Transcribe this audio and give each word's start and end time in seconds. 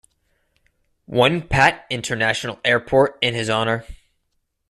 Won 1.05 1.47
Pat 1.47 1.85
International 1.91 2.59
Airport 2.65 3.19
in 3.21 3.35
his 3.35 3.51
honor. 3.51 3.85